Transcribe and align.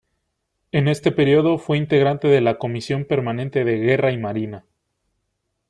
En 0.71 0.87
este 0.87 1.11
período 1.11 1.59
fue 1.59 1.77
integrante 1.77 2.27
de 2.27 2.41
la 2.41 2.57
Comisión 2.57 3.05
permanente 3.05 3.63
de 3.63 3.77
Guerra 3.77 4.11
y 4.11 4.17
Marina. 4.17 4.65